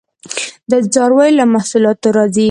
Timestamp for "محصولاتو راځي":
1.53-2.39